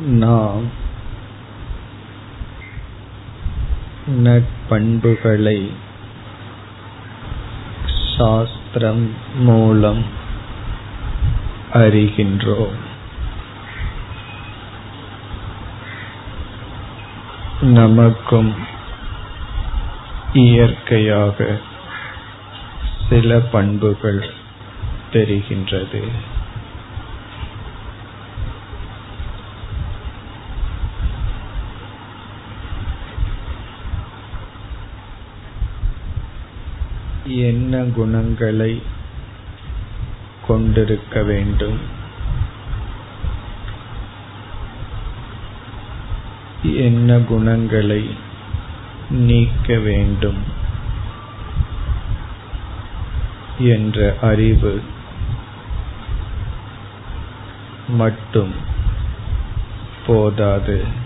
நாம் 0.00 0.62
நட்பண்புகளை 4.10 5.72
சாஸ்திரம் 8.16 9.14
மூலம் 9.34 10.04
அறிகின்றோம். 11.72 12.74
நமக்கும் 17.60 18.54
இயற்கையாக 20.32 21.58
சில 23.08 23.38
பண்புகள் 23.38 24.30
தெரிகின்றது. 25.12 26.08
என்ன 37.38 37.84
குணங்களை 37.84 38.82
கொண்டிருக்க 40.46 41.22
வேண்டும்? 41.22 41.78
என்ன 46.62 47.18
குணங்களை 47.18 48.14
நீக்க 49.10 49.78
வேண்டும்? 49.78 50.42
என்ற 53.58 54.16
அறிவு 54.20 54.82
மட்டும் 57.88 58.54
போதாது. 60.06 60.99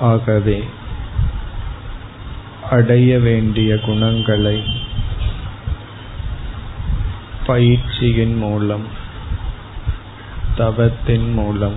ஆகவே 0.00 0.64
அடைய 2.70 3.18
வேண்டிய 3.18 3.76
குணங்களை 3.76 4.64
பயிற்சியின் 7.46 8.36
மூலம் 8.36 8.84
தவத்தின் 10.56 11.32
மூலம் 11.32 11.76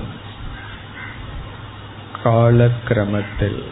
காலக்கிரமத்தில் 2.24 3.64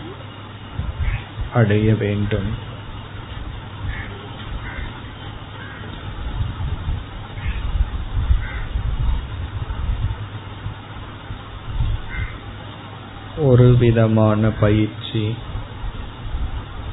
அடைய 1.54 1.94
வேண்டும். 1.94 2.68
ஒரு 13.40 13.78
விதமான 13.78 14.50
பயிற்சி 14.50 15.36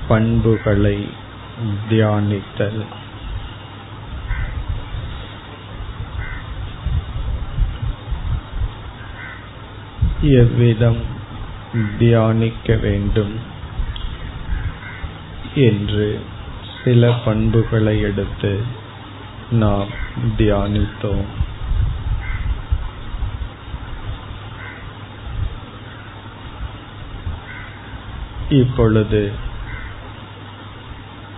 பண்புகளை 0.08 1.08
தியானித்தல். 1.90 2.84
எவ்விதம் 10.20 11.00
தியானிக்க 11.98 12.74
வேண்டும் 12.74 13.34
என்று 15.54 16.20
சில 16.84 17.12
பண்புகளை 17.24 18.00
எடுத்து 18.00 18.62
நாம் 19.50 19.88
தியானித்தோம். 20.38 21.45
இப்பொழுது 28.48 29.32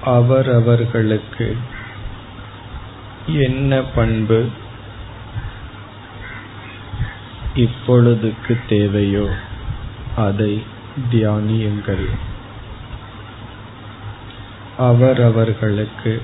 அவரவர்களுக்கு 0.04 1.56
என்ன 3.26 3.82
பண்பு? 3.82 4.48
இப்பொழுதுக்கு 7.54 8.58
தேவையோ 8.69 9.36
அதை 10.16 10.62
தியானியுங்கள். 11.10 12.08
அவரவர்களுக்கு 14.78 16.22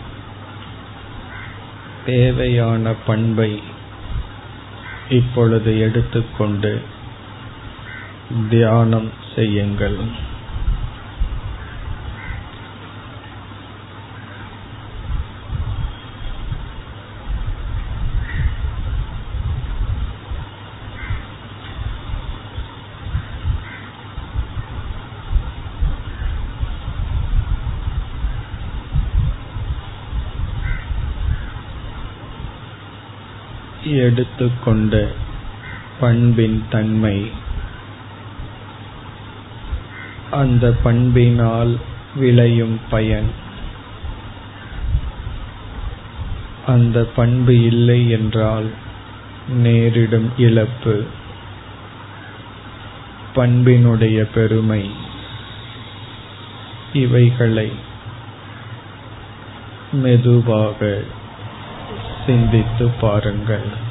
தேவையான 2.07 2.95
பண்பை 3.07 3.63
இப்பொழுது 5.09 5.81
எடுத்துக்கொண்டு 5.81 6.83
தியானம் 8.51 9.11
செய்யுங்கள். 9.35 10.24
எடுத்துக்கொண்ட 33.97 35.13
பண்பின் 36.01 36.65
தன்மை. 36.71 37.31
அந்த 40.31 40.75
பண்பினால் 40.83 41.79
விளையும் 42.15 42.81
பயன். 42.91 43.31
அந்த 46.67 47.05
பண்பு 47.17 47.65
இல்லை 47.65 48.11
என்றால் 48.11 48.71
நேரிடும் 49.49 50.33
இழப்பு. 50.37 51.05
பண்பினுடைய 53.37 54.27
பெருமை. 54.35 54.91
இவைகளை 56.93 57.73
மெதுவாக 59.93 61.03
சிந்தித்து 62.27 62.91
பாருங்கள். 63.01 63.84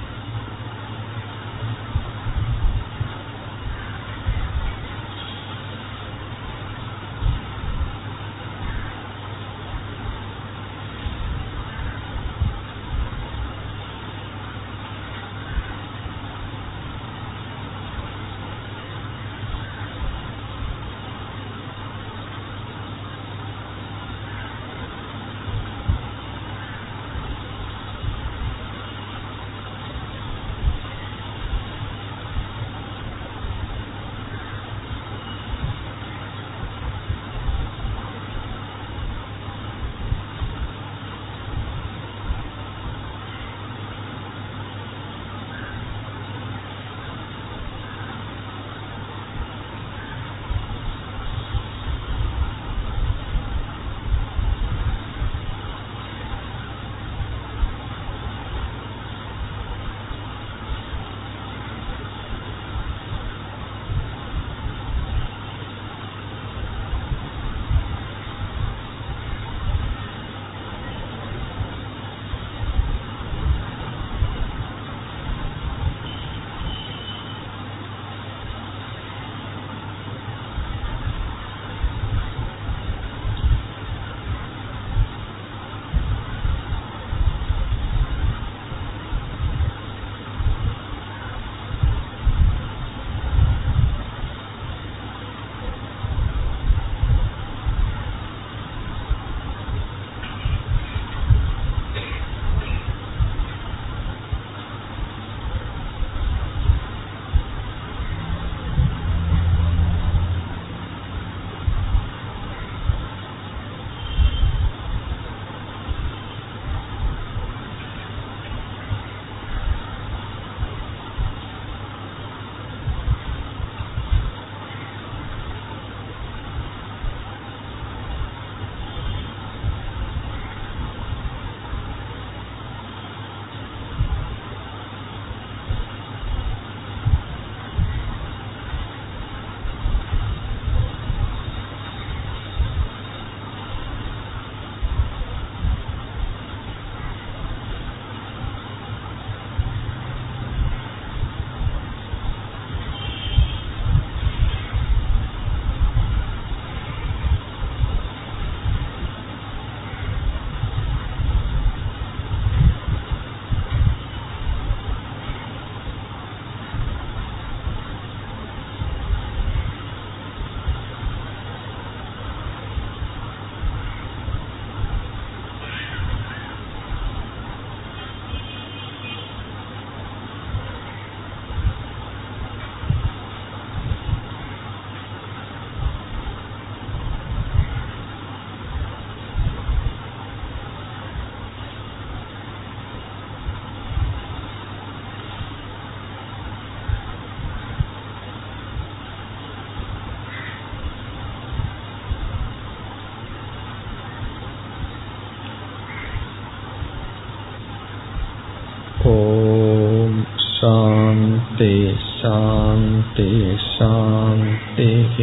शान्ति 212.23 213.56
शान्तिः 213.61 215.17